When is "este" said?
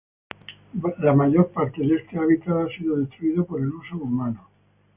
1.97-2.17